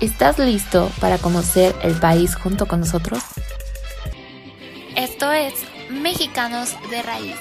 [0.00, 3.22] ¿Estás listo para conocer el país junto con nosotros?
[4.96, 5.52] Esto es
[5.90, 7.36] Mexicanos de Raíz.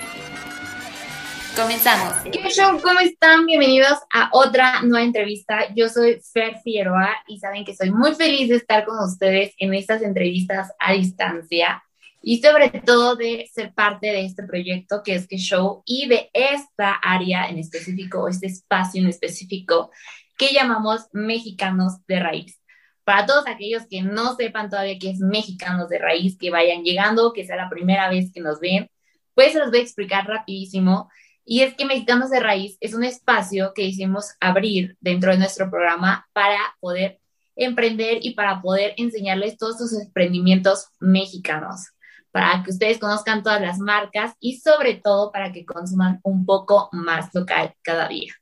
[1.55, 2.18] Comenzamos.
[2.30, 2.77] ¿Qué show?
[2.84, 3.45] ¿Cómo están?
[3.45, 5.73] Bienvenidos a otra nueva entrevista.
[5.73, 9.73] Yo soy Fer Figueroa y saben que soy muy feliz de estar con ustedes en
[9.73, 11.82] estas entrevistas a distancia
[12.21, 16.30] y sobre todo de ser parte de este proyecto que es que show y de
[16.34, 19.91] esta área en específico, este espacio en específico
[20.39, 22.62] que llamamos Mexicanos de Raíz.
[23.04, 27.34] Para todos aquellos que no sepan todavía qué es Mexicanos de Raíz, que vayan llegando,
[27.34, 28.90] que sea la primera vez que nos ven,
[29.35, 31.09] pues los voy a explicar rapidísimo.
[31.43, 35.70] Y es que Mexicanos de Raíz es un espacio que hicimos abrir dentro de nuestro
[35.70, 37.20] programa para poder
[37.57, 41.90] emprender y para poder enseñarles todos sus emprendimientos mexicanos,
[42.31, 46.87] para que ustedes conozcan todas las marcas y sobre todo para que consuman un poco
[46.93, 48.38] más local cada día.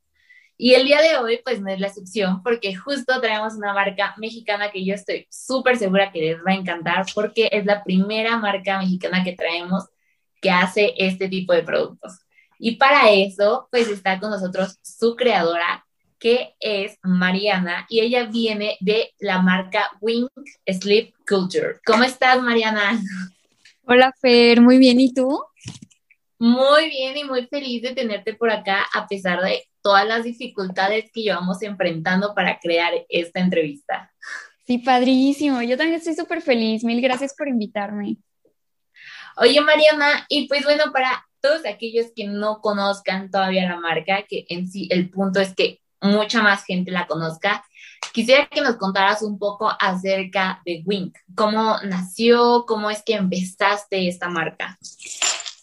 [0.60, 4.16] Y el día de hoy, pues no es la excepción, porque justo traemos una marca
[4.18, 8.38] mexicana que yo estoy súper segura que les va a encantar, porque es la primera
[8.38, 9.86] marca mexicana que traemos
[10.42, 12.20] que hace este tipo de productos.
[12.58, 15.86] Y para eso, pues está con nosotros su creadora,
[16.18, 20.28] que es Mariana, y ella viene de la marca Wing
[20.66, 21.80] Sleep Culture.
[21.86, 23.00] ¿Cómo estás, Mariana?
[23.84, 25.40] Hola, Fer, muy bien, ¿y tú?
[26.40, 31.10] Muy bien y muy feliz de tenerte por acá, a pesar de todas las dificultades
[31.14, 34.12] que llevamos enfrentando para crear esta entrevista.
[34.66, 35.62] Sí, padrísimo.
[35.62, 36.84] Yo también estoy súper feliz.
[36.84, 38.18] Mil gracias por invitarme.
[39.38, 44.46] Oye, Mariana, y pues bueno, para todos aquellos que no conozcan todavía la marca, que
[44.50, 47.64] en sí el punto es que mucha más gente la conozca,
[48.12, 51.16] quisiera que nos contaras un poco acerca de Wink.
[51.34, 52.66] ¿Cómo nació?
[52.68, 54.78] ¿Cómo es que empezaste esta marca?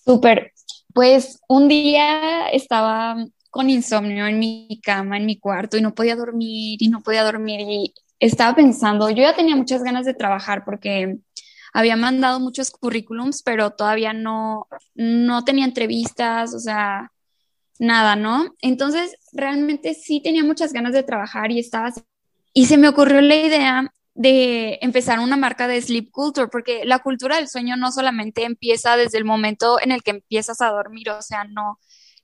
[0.03, 0.55] Súper.
[0.95, 3.17] Pues un día estaba
[3.55, 7.23] con insomnio en mi cama, en mi cuarto, y no podía dormir y no podía
[7.23, 7.61] dormir.
[7.61, 11.19] Y estaba pensando, yo ya tenía muchas ganas de trabajar porque
[11.73, 14.67] había mandado muchos currículums, pero todavía no,
[14.97, 17.13] no tenía entrevistas, o sea,
[17.79, 18.57] nada, ¿no?
[18.61, 21.93] Entonces, realmente sí tenía muchas ganas de trabajar y estaba...
[22.53, 26.99] Y se me ocurrió la idea de empezar una marca de sleep culture, porque la
[26.99, 31.11] cultura del sueño no solamente empieza desde el momento en el que empiezas a dormir,
[31.11, 31.79] o sea, no,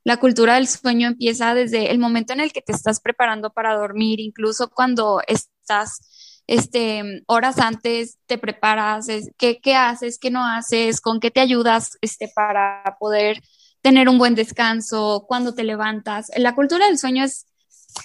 [0.04, 3.74] la cultura del sueño empieza desde el momento en el que te estás preparando para
[3.74, 9.06] dormir, incluso cuando estás este, horas antes te preparas,
[9.38, 13.40] qué, qué haces, qué no haces, con qué te ayudas este, para poder
[13.82, 16.30] tener un buen descanso, cuando te levantas.
[16.36, 17.46] La cultura del sueño es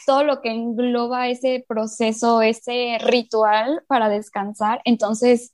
[0.05, 4.81] todo lo que engloba ese proceso, ese ritual para descansar.
[4.85, 5.53] Entonces,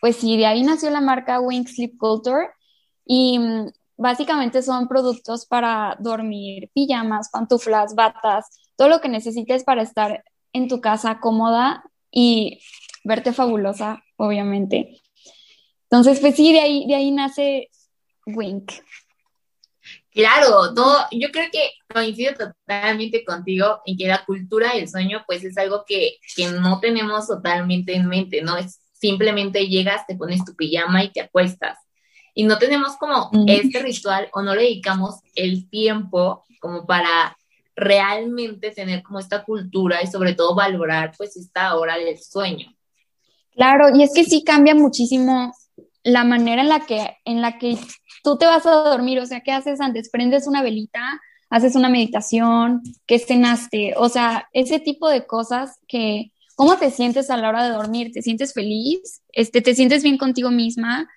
[0.00, 2.50] pues sí, de ahí nació la marca Wing Sleep Culture
[3.04, 3.40] y
[4.00, 10.22] Básicamente son productos para dormir, pijamas, pantuflas, batas, todo lo que necesites para estar
[10.52, 11.82] en tu casa cómoda
[12.12, 12.60] y
[13.02, 15.02] verte fabulosa, obviamente.
[15.90, 17.70] Entonces, pues sí, de ahí, de ahí nace
[18.24, 18.70] Wink.
[20.12, 25.42] Claro, todo, yo creo que coincido totalmente contigo en que la cultura del sueño, pues
[25.42, 28.56] es algo que, que no tenemos totalmente en mente, ¿no?
[28.56, 31.78] Es simplemente llegas, te pones tu pijama y te acuestas
[32.38, 37.36] y no tenemos como este ritual o no le dedicamos el tiempo como para
[37.74, 42.72] realmente tener como esta cultura y sobre todo valorar pues esta hora del sueño.
[43.56, 45.52] Claro, y es que sí cambia muchísimo
[46.04, 47.76] la manera en la que en la que
[48.22, 50.08] tú te vas a dormir, o sea, ¿qué haces antes?
[50.08, 51.20] Prendes una velita,
[51.50, 53.94] haces una meditación, ¿qué cenaste?
[53.96, 58.10] O sea, ese tipo de cosas que ¿cómo te sientes a la hora de dormir?
[58.12, 59.22] ¿Te sientes feliz?
[59.32, 61.08] Este, ¿te sientes bien contigo misma?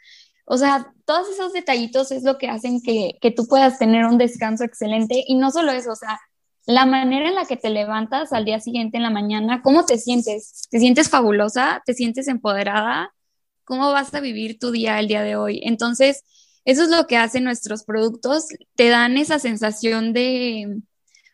[0.46, 4.64] O sea, todos esos detallitos es lo que hacen que, tú puedas tener un descanso
[4.64, 6.20] excelente y no solo eso, o sea,
[6.66, 9.98] la manera en la que te levantas al día siguiente en la mañana, ¿cómo te
[9.98, 10.68] sientes?
[10.70, 11.82] ¿Te sientes fabulosa?
[11.86, 13.14] ¿Te sientes empoderada?
[13.64, 15.62] ¿Cómo vas a vivir tu día el día de hoy?
[15.64, 16.24] Entonces,
[16.66, 20.82] eso es lo que hacen nuestros productos, te dan esa sensación de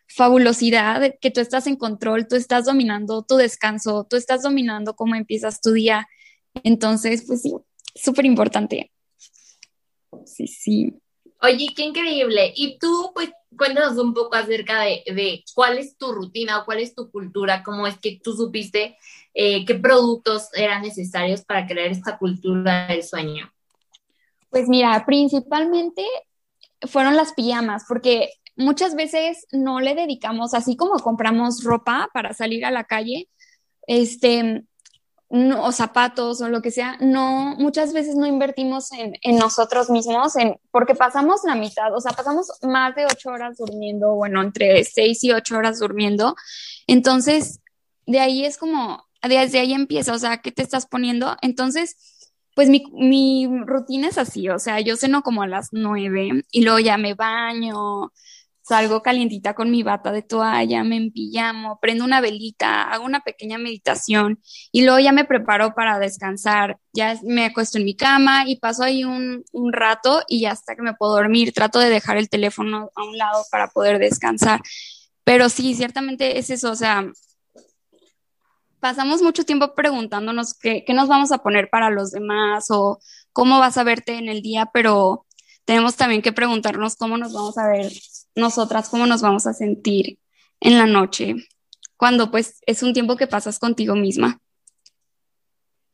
[0.07, 5.15] fabulosidad, que tú estás en control, tú estás dominando tu descanso, tú estás dominando cómo
[5.15, 6.07] empiezas tu día.
[6.63, 7.53] Entonces, pues sí,
[7.95, 8.91] súper importante.
[10.25, 10.93] Sí, sí.
[11.41, 12.51] Oye, qué increíble.
[12.55, 16.95] Y tú, pues, cuéntanos un poco acerca de, cuál es tu rutina o cuál es
[16.95, 18.97] tu cultura, cómo es que tú supiste
[19.33, 23.51] eh, qué productos eran necesarios para crear esta cultura del sueño.
[24.49, 26.03] Pues mira, principalmente
[26.87, 32.65] fueron las pijamas, porque muchas veces no le dedicamos, así como compramos ropa para salir
[32.65, 33.29] a la calle,
[33.87, 34.63] este,
[35.29, 40.35] o zapatos o lo que sea, no, muchas veces no invertimos en, en, nosotros mismos,
[40.37, 44.83] en, porque pasamos la mitad, o sea, pasamos más de ocho horas durmiendo, bueno, entre
[44.85, 46.35] seis y ocho horas durmiendo.
[46.87, 47.59] Entonces,
[48.05, 51.35] de ahí es como, desde ahí empieza, o sea, ¿qué te estás poniendo?
[51.41, 51.97] Entonces,
[52.55, 56.63] pues mi, mi rutina es así, o sea, yo ceno como a las nueve y
[56.63, 58.13] luego ya me baño,
[58.67, 63.57] salgo calientita con mi bata de toalla, me empillamo, prendo una velita, hago una pequeña
[63.57, 64.41] meditación
[64.73, 66.77] y luego ya me preparo para descansar.
[66.91, 70.75] Ya me acuesto en mi cama y paso ahí un, un rato y ya hasta
[70.75, 71.53] que me puedo dormir.
[71.53, 74.61] Trato de dejar el teléfono a un lado para poder descansar.
[75.23, 77.05] Pero sí, ciertamente es eso, o sea,
[78.81, 82.99] pasamos mucho tiempo preguntándonos qué, qué nos vamos a poner para los demás o
[83.31, 85.25] cómo vas a verte en el día, pero
[85.63, 87.91] tenemos también que preguntarnos cómo nos vamos a ver
[88.37, 90.19] nosotras cómo nos vamos a sentir
[90.59, 91.35] en la noche,
[91.97, 94.39] cuando pues es un tiempo que pasas contigo misma.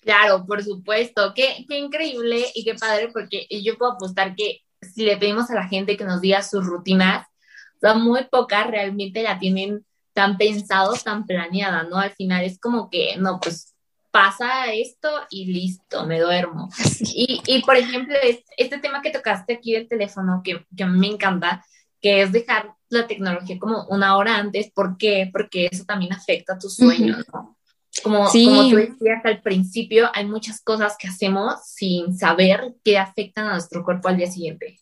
[0.01, 5.05] Claro, por supuesto, qué, qué increíble y qué padre, porque yo puedo apostar que si
[5.05, 7.25] le pedimos a la gente que nos diga sus rutinas,
[7.81, 11.97] son muy pocas realmente la tienen tan pensado, tan planeada, ¿no?
[11.97, 13.73] Al final es como que, no, pues
[14.11, 16.69] pasa esto y listo, me duermo.
[17.15, 18.15] Y, y por ejemplo,
[18.57, 21.63] este tema que tocaste aquí del teléfono, que, que me encanta,
[22.03, 24.69] que es dejar la tecnología como una hora antes.
[24.71, 25.29] ¿Por qué?
[25.31, 27.57] Porque eso también afecta a tus sueños, ¿no?
[28.03, 33.47] Como, como tú decías al principio, hay muchas cosas que hacemos sin saber que afectan
[33.47, 34.79] a nuestro cuerpo al día siguiente.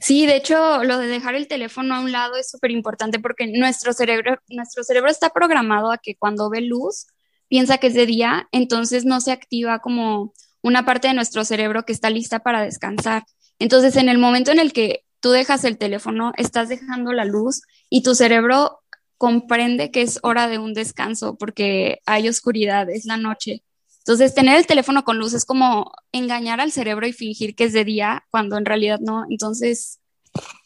[0.00, 3.46] Sí, de hecho, lo de dejar el teléfono a un lado es súper importante porque
[3.46, 7.06] nuestro cerebro, nuestro cerebro está programado a que cuando ve luz
[7.48, 10.32] piensa que es de día, entonces no se activa como
[10.62, 13.24] una parte de nuestro cerebro que está lista para descansar.
[13.60, 17.62] Entonces, en el momento en el que tú dejas el teléfono, estás dejando la luz
[17.90, 18.80] y tu cerebro
[19.16, 23.62] comprende que es hora de un descanso porque hay oscuridad, es la noche.
[23.98, 27.72] Entonces, tener el teléfono con luz es como engañar al cerebro y fingir que es
[27.72, 29.24] de día cuando en realidad no.
[29.28, 30.00] Entonces,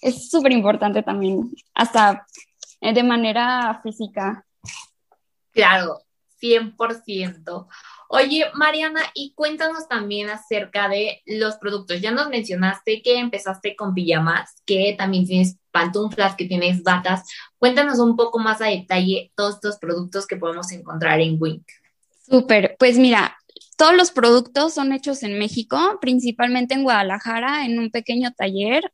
[0.01, 2.27] es súper importante también, hasta
[2.81, 4.47] de manera física.
[5.53, 6.03] Claro,
[6.41, 7.67] 100%.
[8.15, 12.03] Oye, Mariana, y cuéntanos también acerca de los productos.
[12.03, 17.23] Ya nos mencionaste que empezaste con pijamas, que también tienes pantuflas, que tienes batas.
[17.57, 21.65] Cuéntanos un poco más a detalle todos estos productos que podemos encontrar en Wink.
[22.29, 23.35] Súper, pues mira,
[23.79, 28.93] todos los productos son hechos en México, principalmente en Guadalajara, en un pequeño taller.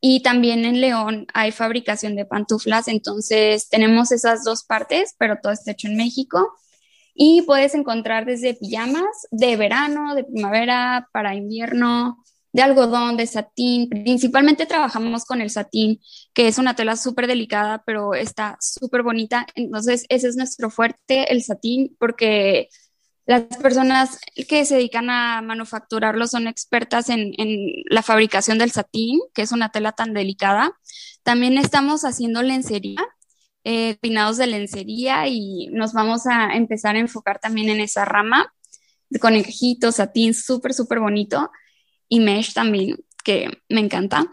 [0.00, 5.52] Y también en León hay fabricación de pantuflas, entonces tenemos esas dos partes, pero todo
[5.52, 6.54] está hecho en México.
[7.18, 12.22] Y puedes encontrar desde pijamas de verano, de primavera, para invierno,
[12.52, 13.88] de algodón, de satín.
[13.88, 16.00] Principalmente trabajamos con el satín,
[16.34, 19.46] que es una tela súper delicada, pero está súper bonita.
[19.54, 22.68] Entonces, ese es nuestro fuerte, el satín, porque
[23.24, 24.18] las personas
[24.48, 29.52] que se dedican a manufacturarlo son expertas en, en, la fabricación del satín, que es
[29.52, 30.72] una tela tan delicada.
[31.24, 33.02] También estamos haciendo lencería,
[33.68, 38.54] eh, pinados de lencería y nos vamos a empezar a enfocar también en esa rama,
[39.08, 41.50] de conejitos, satín, súper, súper bonito,
[42.08, 44.30] y mesh también, que me encanta.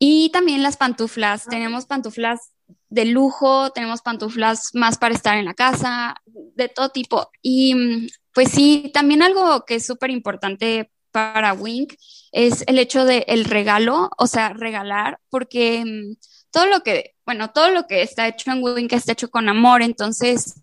[0.00, 2.50] Y también las pantuflas, tenemos pantuflas
[2.88, 7.30] de lujo, tenemos pantuflas más para estar en la casa, de todo tipo.
[7.42, 11.94] Y pues sí, también algo que es súper importante para Wink
[12.32, 16.16] es el hecho del el regalo, o sea, regalar, porque mm,
[16.56, 19.82] todo lo que bueno, todo lo que está hecho en Wink está hecho con amor,
[19.82, 20.62] entonces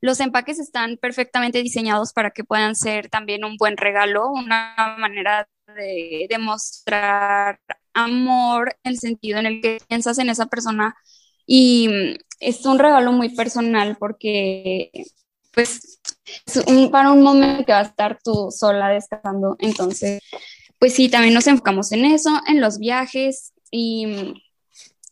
[0.00, 5.46] los empaques están perfectamente diseñados para que puedan ser también un buen regalo, una manera
[5.76, 7.60] de demostrar
[7.92, 10.96] amor, el sentido en el que piensas en esa persona.
[11.46, 14.90] Y es un regalo muy personal porque
[15.52, 16.00] pues
[16.44, 20.20] es para un momento que va a estar tú sola descansando, entonces
[20.80, 24.42] pues sí, también nos enfocamos en eso, en los viajes y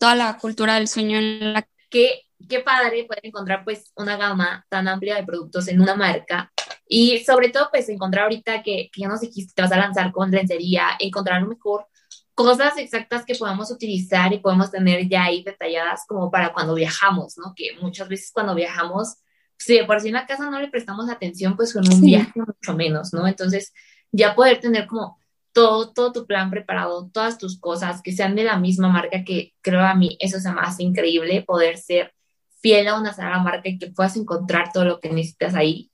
[0.02, 4.66] toda la cultura del sueño en la que qué padre poder encontrar pues una gama
[4.68, 6.52] tan amplia de productos en una marca
[6.88, 10.11] y sobre todo pues encontrar ahorita que, que ya nos dijiste te vas a lanzar
[10.11, 11.87] con lencería, encontrar a lo mejor
[12.35, 17.38] cosas exactas que podamos utilizar y podemos tener ya ahí detalladas como para cuando viajamos,
[17.38, 17.52] ¿no?
[17.54, 19.18] Que muchas veces cuando viajamos,
[19.56, 22.32] si de por sí en la casa no le prestamos atención, pues con un viaje
[22.35, 23.28] mucho menos, ¿no?
[23.28, 23.73] Entonces
[24.11, 25.22] ya poder tener como
[25.52, 29.54] todo, todo tu plan preparado, todas tus cosas, que sean de la misma marca, que
[29.61, 32.14] creo a mí eso se me hace increíble, poder ser
[32.61, 35.90] fiel a una sola marca y que puedas encontrar todo lo que necesitas ahí.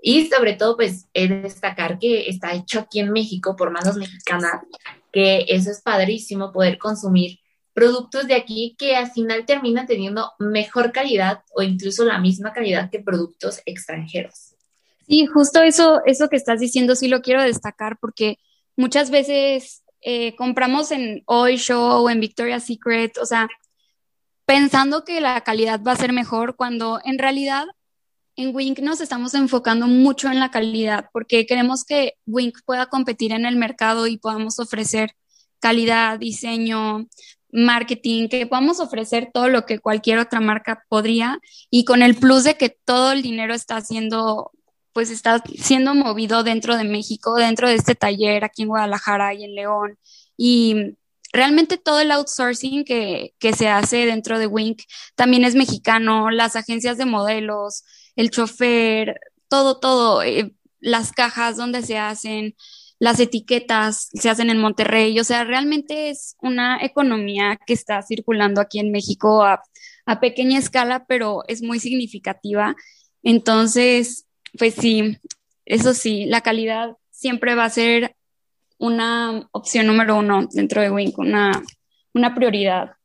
[0.00, 4.62] Y sobre todo, pues, es destacar que está hecho aquí en México por manos mexicanas,
[5.12, 7.38] que eso es padrísimo, poder consumir
[7.74, 12.90] productos de aquí que al final terminan teniendo mejor calidad o incluso la misma calidad
[12.90, 14.54] que productos extranjeros.
[15.06, 18.38] Sí, justo eso, eso que estás diciendo sí lo quiero destacar porque
[18.76, 23.48] muchas veces eh, compramos en Oil Show o en Victoria's Secret, o sea,
[24.46, 27.66] pensando que la calidad va a ser mejor cuando en realidad
[28.36, 33.32] en Wink nos estamos enfocando mucho en la calidad porque queremos que Wink pueda competir
[33.32, 35.12] en el mercado y podamos ofrecer
[35.60, 37.06] calidad, diseño,
[37.52, 41.38] marketing, que podamos ofrecer todo lo que cualquier otra marca podría
[41.70, 44.50] y con el plus de que todo el dinero está siendo
[44.92, 49.44] pues está siendo movido dentro de México, dentro de este taller aquí en Guadalajara y
[49.44, 49.98] en León.
[50.36, 50.96] Y
[51.32, 54.82] realmente todo el outsourcing que, se hace dentro de Wink
[55.14, 57.84] también es mexicano, las agencias de modelos,
[58.16, 59.18] el chofer,
[59.48, 62.54] todo, todo, eh, las cajas donde se hacen,
[62.98, 68.60] las etiquetas se hacen en Monterrey, o sea, realmente es una economía que está circulando
[68.60, 69.62] aquí en México a
[70.20, 72.76] pequeña escala, pero es muy significativa.
[73.22, 74.26] Entonces,
[74.58, 75.18] pues sí,
[75.64, 78.16] eso sí, la calidad siempre va a ser
[78.78, 81.62] una opción número uno dentro de Wink, una,
[82.14, 82.96] una prioridad.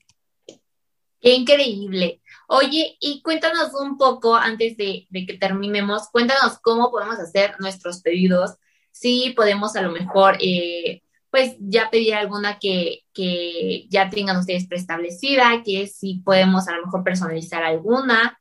[1.20, 2.22] Qué increíble.
[2.48, 8.56] Oye, y cuéntanos un poco antes de, que terminemos, cuéntanos cómo podemos hacer nuestros pedidos,
[8.92, 14.66] si podemos a lo mejor, eh, pues ya pedir alguna que, que ya tengan ustedes
[14.68, 18.40] preestablecida, que si podemos a lo mejor personalizar alguna.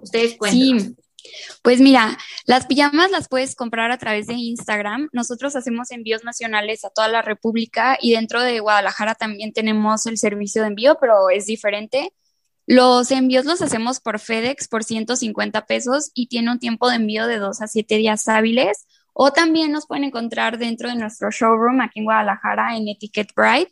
[0.00, 0.82] Ustedes cuéntanos.
[0.82, 0.96] Sí.
[1.62, 2.16] Pues mira,
[2.46, 5.08] las pijamas las puedes comprar a través de Instagram.
[5.12, 10.18] Nosotros hacemos envíos nacionales a toda la República y dentro de Guadalajara también tenemos el
[10.18, 12.12] servicio de envío, pero es diferente.
[12.66, 17.26] Los envíos los hacemos por FedEx por 150 pesos y tiene un tiempo de envío
[17.26, 18.86] de 2 a 7 días hábiles.
[19.14, 23.70] O también nos pueden encontrar dentro de nuestro showroom aquí en Guadalajara en Etiquette Bright.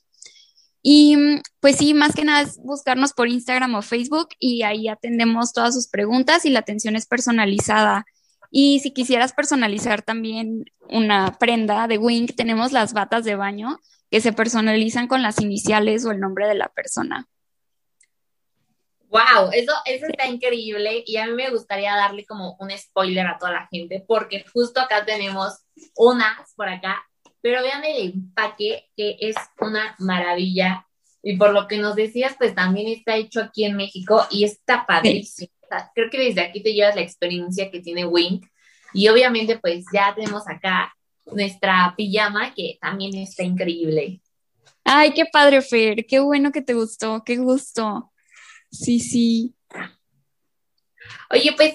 [0.88, 4.86] Y mm, pues sí, más que nada es buscarnos por Instagram o Facebook y ahí
[4.86, 8.06] atendemos todas sus preguntas y la atención es personalizada.
[8.52, 13.80] Y si quisieras personalizar también una prenda de Wink, tenemos las batas de baño
[14.12, 17.26] que se personalizan con las iniciales o el nombre de la persona.
[19.08, 23.38] Wow, eso, eso está increíble y a mí me gustaría darle como un spoiler a
[23.38, 25.64] toda la gente porque justo acá tenemos
[25.96, 27.04] unas por acá
[27.40, 30.86] pero vean el empaque, que es una maravilla.
[31.22, 34.86] Y por lo que nos decías, pues también está hecho aquí en México y está
[34.86, 35.50] padrísimo.
[35.94, 38.46] creo que desde aquí te llevas la experiencia que tiene Wink.
[38.92, 40.94] Y obviamente, pues ya tenemos acá
[41.26, 44.20] nuestra pijama, que también está increíble.
[44.84, 46.06] Ay, qué padre, Fer.
[46.06, 47.22] Qué bueno que te gustó.
[47.24, 48.12] Qué gusto.
[48.70, 49.54] Sí, sí.
[51.30, 51.74] Oye, pues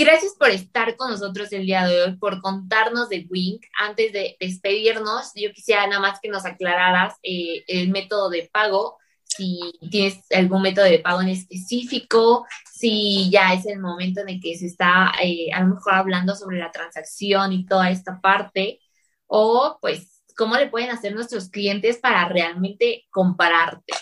[0.00, 3.66] Gracias por estar con nosotros el día de hoy, por contarnos de Wink.
[3.78, 8.96] Antes de despedirnos, yo quisiera nada más que nos aclararas eh, el método de pago,
[9.24, 14.40] si tienes algún método de pago en específico, si ya es el momento en el
[14.40, 18.80] que se está eh, a lo mejor hablando sobre la transacción y toda esta parte,
[19.26, 23.92] o pues cómo le pueden hacer nuestros clientes para realmente compararte.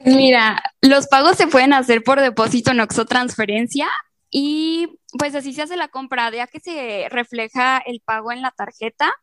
[0.00, 3.88] Mira, los pagos se pueden hacer por depósito en Oxo Transferencia
[4.36, 8.50] y pues así se hace la compra, ya que se refleja el pago en la
[8.50, 9.14] tarjeta.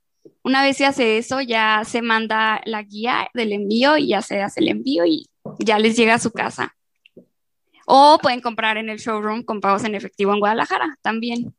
[0.41, 4.41] Una vez se hace eso, ya se manda la guía del envío y ya se
[4.41, 6.77] hace el envío y ya les llega a su casa.
[7.85, 11.53] O pueden comprar en el showroom con pagos en efectivo en Guadalajara también.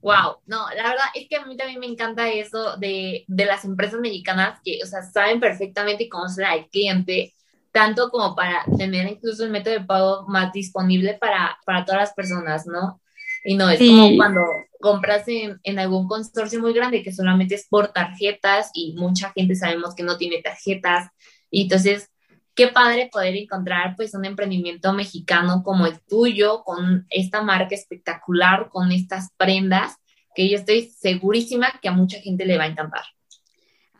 [0.00, 3.64] Wow, no, la verdad es que a mí también me encanta eso de, de las
[3.64, 7.36] empresas mexicanas que, o sea, saben perfectamente cómo será al cliente
[7.72, 12.12] tanto como para tener incluso el método de pago más disponible para, para todas las
[12.12, 13.00] personas, ¿no?
[13.44, 14.40] Y no, es como cuando
[14.80, 19.56] compras en, en, algún consorcio muy grande que solamente es por tarjetas y mucha gente
[19.56, 21.08] sabemos que no tiene tarjetas.
[21.50, 22.08] Y entonces,
[22.54, 28.68] qué padre poder encontrar pues un emprendimiento mexicano como el tuyo, con esta marca espectacular,
[28.68, 29.96] con estas prendas,
[30.34, 33.04] que yo estoy segurísima que a mucha gente le va a encantar.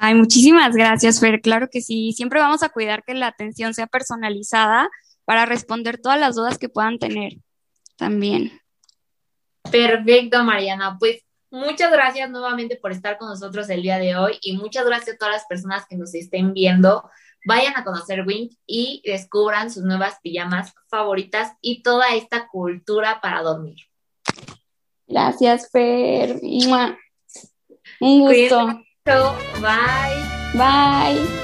[0.04, 1.40] Ay, muchísimas gracias, Fer.
[1.40, 2.10] Claro que sí.
[2.10, 4.90] Siempre vamos a cuidar que la atención sea personalizada
[5.24, 7.34] para responder todas las dudas que puedan tener
[7.94, 8.50] también.
[9.70, 10.96] Perfecto, Mariana.
[10.98, 15.14] Pues muchas gracias nuevamente por estar con nosotros el día de hoy y muchas gracias
[15.14, 17.08] a todas las personas que nos estén viendo.
[17.46, 23.42] Vayan a conocer Wink y descubran sus nuevas pijamas favoritas y toda esta cultura para
[23.42, 23.76] dormir.
[25.06, 26.40] Gracias, Fer.
[28.00, 28.82] Un gusto.
[29.04, 30.22] Bye.
[30.54, 31.41] Bye.